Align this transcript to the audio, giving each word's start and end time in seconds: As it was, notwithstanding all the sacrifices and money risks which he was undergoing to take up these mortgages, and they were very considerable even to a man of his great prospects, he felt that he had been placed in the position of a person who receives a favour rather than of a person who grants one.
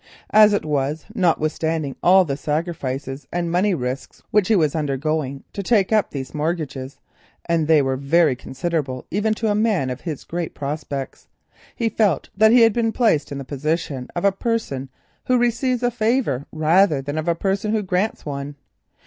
As 0.31 0.51
it 0.51 0.65
was, 0.65 1.05
notwithstanding 1.13 1.95
all 2.01 2.25
the 2.25 2.35
sacrifices 2.35 3.27
and 3.31 3.51
money 3.51 3.75
risks 3.75 4.23
which 4.31 4.47
he 4.47 4.55
was 4.55 4.75
undergoing 4.75 5.43
to 5.53 5.61
take 5.61 5.91
up 5.93 6.09
these 6.09 6.33
mortgages, 6.33 6.99
and 7.45 7.67
they 7.67 7.83
were 7.83 7.97
very 7.97 8.35
considerable 8.35 9.05
even 9.11 9.35
to 9.35 9.49
a 9.51 9.53
man 9.53 9.91
of 9.91 10.01
his 10.01 10.23
great 10.23 10.55
prospects, 10.55 11.27
he 11.75 11.87
felt 11.87 12.29
that 12.35 12.51
he 12.51 12.61
had 12.61 12.73
been 12.73 12.91
placed 12.91 13.31
in 13.31 13.37
the 13.37 13.45
position 13.45 14.07
of 14.15 14.25
a 14.25 14.31
person 14.31 14.89
who 15.25 15.37
receives 15.37 15.83
a 15.83 15.91
favour 15.91 16.47
rather 16.51 16.99
than 16.99 17.19
of 17.19 17.27
a 17.27 17.35
person 17.35 17.71
who 17.71 17.83
grants 17.83 18.25
one. 18.25 18.55